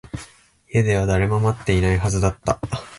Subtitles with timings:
[0.73, 2.59] 家では誰も待っていないはずだった